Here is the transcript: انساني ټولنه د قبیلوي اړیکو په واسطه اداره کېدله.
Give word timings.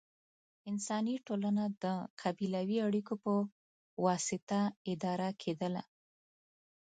انساني 0.69 1.15
ټولنه 1.27 1.63
د 1.83 1.85
قبیلوي 2.21 2.77
اړیکو 2.87 3.13
په 3.23 3.33
واسطه 4.05 4.59
اداره 4.91 5.29
کېدله. 5.41 5.83